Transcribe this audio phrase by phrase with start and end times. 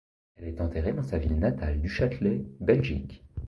[0.35, 3.23] Elle est enterrée dans sa ville natale du Châtelet, Belgique.